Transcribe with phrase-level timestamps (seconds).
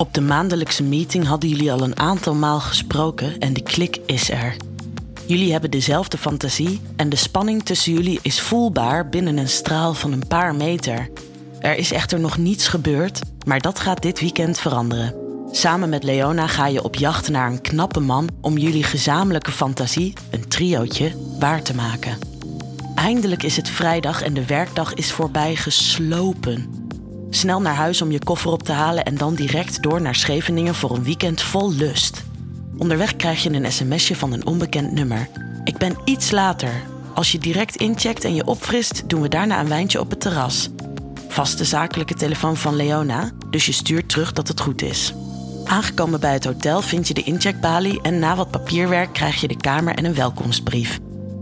[0.00, 4.30] Op de maandelijkse meeting hadden jullie al een aantal maal gesproken en de klik is
[4.30, 4.56] er.
[5.26, 10.12] Jullie hebben dezelfde fantasie en de spanning tussen jullie is voelbaar binnen een straal van
[10.12, 11.10] een paar meter.
[11.58, 15.14] Er is echter nog niets gebeurd, maar dat gaat dit weekend veranderen.
[15.50, 20.12] Samen met Leona ga je op jacht naar een knappe man om jullie gezamenlijke fantasie,
[20.30, 22.18] een triootje, waar te maken.
[22.94, 26.79] Eindelijk is het vrijdag en de werkdag is voorbij geslopen.
[27.30, 30.74] Snel naar huis om je koffer op te halen en dan direct door naar Scheveningen
[30.74, 32.24] voor een weekend vol lust.
[32.78, 35.28] Onderweg krijg je een sms'je van een onbekend nummer.
[35.64, 36.72] Ik ben iets later.
[37.14, 40.68] Als je direct incheckt en je opfrist, doen we daarna een wijntje op het terras.
[41.28, 45.14] Vaste zakelijke telefoon van Leona, dus je stuurt terug dat het goed is.
[45.64, 49.56] Aangekomen bij het hotel vind je de incheckbalie en na wat papierwerk krijg je de
[49.56, 50.98] kamer en een welkomstbrief.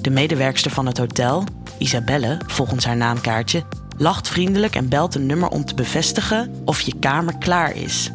[0.00, 1.44] De medewerkster van het hotel,
[1.78, 3.64] Isabelle, volgens haar naamkaartje,
[4.00, 8.10] lacht vriendelijk en belt een nummer om te bevestigen of je kamer klaar is.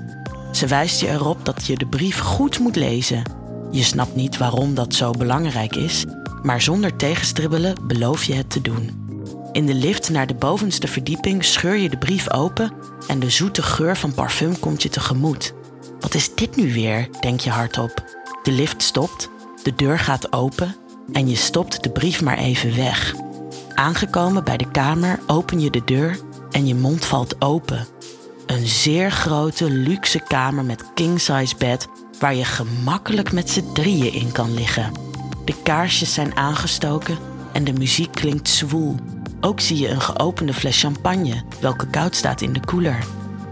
[0.51, 3.23] Ze wijst je erop dat je de brief goed moet lezen.
[3.71, 6.05] Je snapt niet waarom dat zo belangrijk is,
[6.43, 9.03] maar zonder tegenstribbelen beloof je het te doen.
[9.51, 12.71] In de lift naar de bovenste verdieping scheur je de brief open
[13.07, 15.53] en de zoete geur van parfum komt je tegemoet.
[15.99, 17.09] Wat is dit nu weer?
[17.19, 18.03] denk je hardop.
[18.43, 19.29] De lift stopt,
[19.63, 20.75] de deur gaat open
[21.11, 23.15] en je stopt de brief maar even weg.
[23.75, 26.19] Aangekomen bij de kamer open je de deur
[26.51, 27.85] en je mond valt open.
[28.45, 31.87] Een zeer grote, luxe kamer met king-size bed
[32.19, 34.91] waar je gemakkelijk met z'n drieën in kan liggen.
[35.45, 37.17] De kaarsjes zijn aangestoken
[37.53, 38.95] en de muziek klinkt zwoel.
[39.41, 43.05] Ook zie je een geopende fles champagne, welke koud staat in de koeler.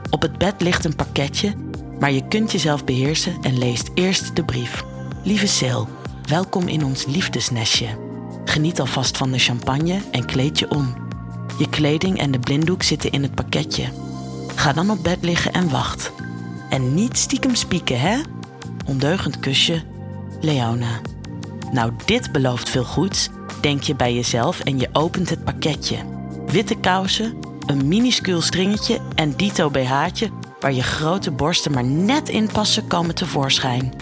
[0.10, 1.54] Op het bed ligt een pakketje,
[2.00, 4.84] maar je kunt jezelf beheersen en leest eerst de brief.
[5.24, 5.82] Lieve Sil,
[6.28, 8.13] welkom in ons liefdesnestje.
[8.54, 10.94] Geniet alvast van de champagne en kleed je om.
[11.58, 13.90] Je kleding en de blinddoek zitten in het pakketje.
[14.56, 16.12] Ga dan op bed liggen en wacht.
[16.70, 18.18] En niet stiekem spieken, hè?
[18.86, 19.84] Ondeugend kusje,
[20.42, 21.02] Leona.
[21.72, 23.30] Nou, dit belooft veel goeds,
[23.62, 25.98] denk je bij jezelf en je opent het pakketje.
[26.48, 30.30] Witte kousen, een minuscuul stringetje en dito BH'tje
[30.60, 33.94] waar je grote borsten maar net in passen komen tevoorschijn.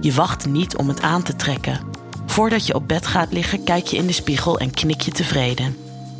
[0.00, 1.93] Je wacht niet om het aan te trekken.
[2.34, 5.76] Voordat je op bed gaat liggen, kijk je in de spiegel en knik je tevreden.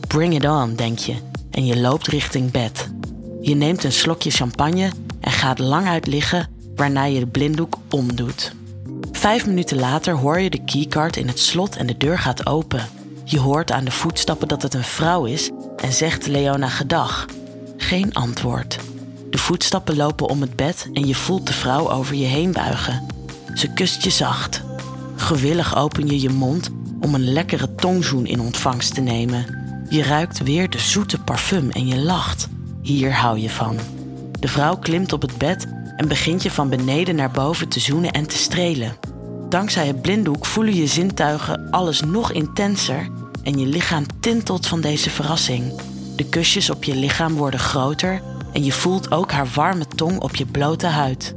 [0.09, 1.15] Bring it on, denk je,
[1.51, 2.91] en je loopt richting bed.
[3.41, 8.53] Je neemt een slokje champagne en gaat lang uit liggen, waarna je de blinddoek omdoet.
[9.13, 12.89] Vijf minuten later hoor je de keycard in het slot en de deur gaat open.
[13.25, 17.27] Je hoort aan de voetstappen dat het een vrouw is en zegt Leona gedag.
[17.77, 18.79] Geen antwoord.
[19.31, 23.07] De voetstappen lopen om het bed en je voelt de vrouw over je heen buigen.
[23.55, 24.63] Ze kust je zacht.
[25.17, 26.71] Gewillig open je je mond
[27.01, 29.59] om een lekkere tongzoen in ontvangst te nemen.
[29.89, 32.49] Je ruikt weer de zoete parfum en je lacht.
[32.83, 33.77] Hier hou je van.
[34.41, 35.67] De vrouw klimt op het bed
[35.97, 38.97] en begint je van beneden naar boven te zoenen en te strelen.
[39.49, 43.09] Dankzij het blinddoek voelen je zintuigen alles nog intenser
[43.43, 45.81] en je lichaam tintelt van deze verrassing.
[46.17, 50.37] De kusjes op je lichaam worden groter en je voelt ook haar warme tong op
[50.37, 51.35] je blote huid.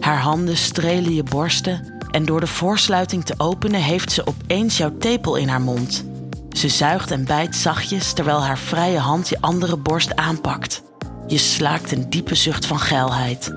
[0.00, 4.96] Haar handen strelen je borsten en door de voorsluiting te openen heeft ze opeens jouw
[4.98, 6.04] tepel in haar mond.
[6.50, 10.82] Ze zuigt en bijt zachtjes terwijl haar vrije hand je andere borst aanpakt.
[11.26, 13.52] Je slaakt een diepe zucht van geilheid.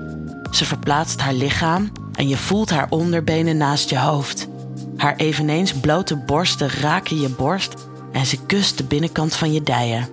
[0.50, 4.48] Ze verplaatst haar lichaam en je voelt haar onderbenen naast je hoofd.
[4.96, 7.74] Haar eveneens blote borsten raken je borst
[8.12, 10.08] en ze kust de binnenkant van je dijen.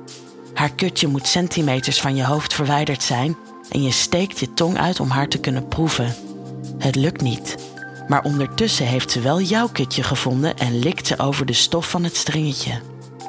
[0.53, 3.37] Haar kutje moet centimeters van je hoofd verwijderd zijn
[3.69, 6.15] en je steekt je tong uit om haar te kunnen proeven.
[6.77, 7.57] Het lukt niet,
[8.07, 12.03] maar ondertussen heeft ze wel jouw kutje gevonden en likt ze over de stof van
[12.03, 12.81] het stringetje.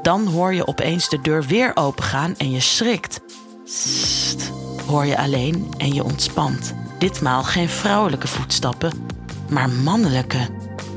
[0.03, 3.21] Dan hoor je opeens de deur weer opengaan en je schrikt.
[3.65, 4.53] Sst,
[4.87, 6.75] hoor je alleen en je ontspant.
[6.99, 9.07] Ditmaal geen vrouwelijke voetstappen,
[9.51, 10.49] maar mannelijke.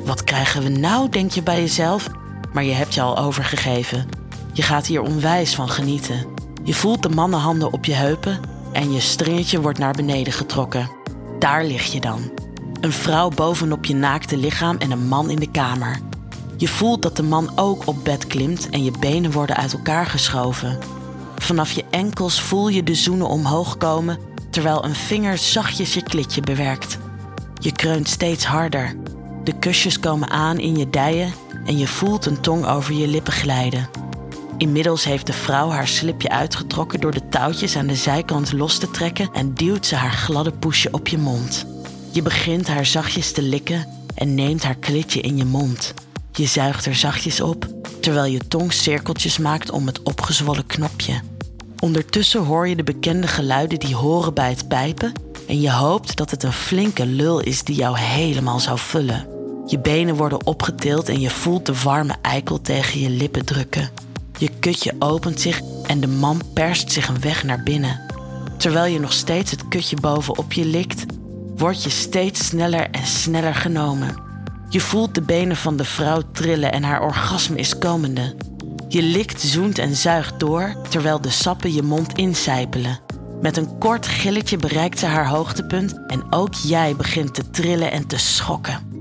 [0.06, 2.08] Wat krijgen we nou, denk je bij jezelf,
[2.54, 4.10] maar je hebt je al overgegeven.
[4.54, 6.26] Je gaat hier onwijs van genieten.
[6.64, 8.40] Je voelt de mannenhanden op je heupen
[8.72, 10.90] en je stringetje wordt naar beneden getrokken.
[11.40, 12.32] Daar lig je dan.
[12.82, 16.00] Een vrouw bovenop je naakte lichaam en een man in de kamer.
[16.58, 20.06] Je voelt dat de man ook op bed klimt en je benen worden uit elkaar
[20.06, 20.78] geschoven.
[21.36, 24.20] Vanaf je enkels voel je de zoenen omhoog komen
[24.50, 26.98] terwijl een vinger zachtjes je klitje bewerkt.
[27.60, 28.96] Je kreunt steeds harder.
[29.44, 31.34] De kusjes komen aan in je dijen
[31.66, 33.90] en je voelt een tong over je lippen glijden.
[34.58, 38.92] Inmiddels heeft de vrouw haar slipje uitgetrokken door de touwtjes aan de zijkant los te
[38.92, 41.77] trekken en duwt ze haar gladde poesje op je mond.
[42.12, 45.94] Je begint haar zachtjes te likken en neemt haar klitje in je mond.
[46.32, 47.68] Je zuigt er zachtjes op,
[48.02, 51.22] terwijl je tong cirkeltjes maakt om het opgezwollen knopje.
[51.80, 55.12] Ondertussen hoor je de bekende geluiden die horen bij het pijpen
[55.48, 59.28] en je hoopt dat het een flinke lul is die jou helemaal zou vullen.
[59.66, 63.90] Je benen worden opgetild en je voelt de warme eikel tegen je lippen drukken.
[64.38, 68.02] Je kutje opent zich en de man perst zich een weg naar binnen.
[68.58, 71.06] Terwijl je nog steeds het kutje bovenop je likt,
[71.58, 74.22] word je steeds sneller en sneller genomen.
[74.70, 78.36] Je voelt de benen van de vrouw trillen en haar orgasme is komende.
[78.88, 83.00] Je likt, zoent en zuigt door terwijl de sappen je mond incijpelen.
[83.42, 88.08] Met een kort gilletje bereikt ze haar hoogtepunt en ook jij begint te trillen en
[88.08, 88.96] te schokken.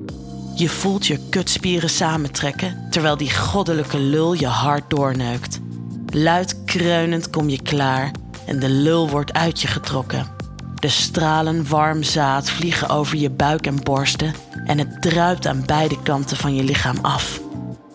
[0.54, 5.60] Je voelt je kutspieren samentrekken terwijl die goddelijke lul je hart doorneukt.
[6.06, 8.10] Luid kreunend kom je klaar
[8.46, 10.35] en de lul wordt uit je getrokken.
[10.80, 14.34] De stralen warm zaad vliegen over je buik en borsten
[14.66, 17.40] en het druipt aan beide kanten van je lichaam af.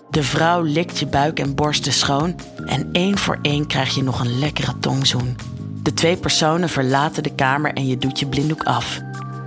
[0.09, 2.35] De vrouw likt je buik en borsten schoon
[2.65, 5.37] en één voor één krijg je nog een lekkere tongzoen.
[5.83, 8.99] De twee personen verlaten de kamer en je doet je blinddoek af.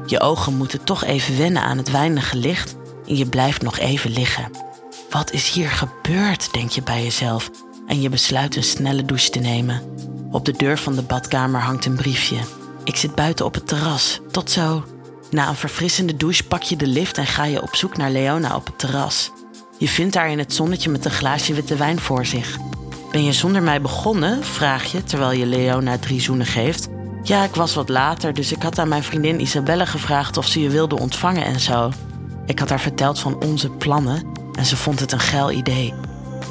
[0.06, 2.76] Je ogen moeten toch even wennen aan het weinige licht
[3.06, 4.50] en je blijft nog even liggen.
[5.10, 7.50] Wat is hier gebeurd, denk je bij jezelf
[7.86, 9.82] en je besluit een snelle douche te nemen.
[10.30, 12.36] Op de deur van de badkamer hangt een briefje.
[12.84, 14.20] Ik zit buiten op het terras.
[14.30, 14.84] Tot zo.
[15.30, 18.56] Na een verfrissende douche pak je de lift en ga je op zoek naar Leona
[18.56, 19.30] op het terras.
[19.78, 22.58] Je vindt haar in het zonnetje met een glaasje witte wijn voor zich.
[23.10, 24.44] Ben je zonder mij begonnen?
[24.44, 26.88] vraag je terwijl je Leona drie zoenen geeft.
[27.22, 30.60] Ja, ik was wat later, dus ik had aan mijn vriendin Isabelle gevraagd of ze
[30.60, 31.90] je wilde ontvangen en zo.
[32.46, 35.94] Ik had haar verteld van onze plannen en ze vond het een geil idee.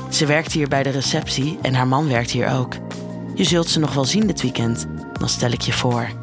[0.10, 2.74] Ze werkt hier bij de receptie en haar man werkt hier ook.
[3.36, 4.86] Je zult ze nog wel zien dit weekend,
[5.20, 6.23] dan stel ik je voor.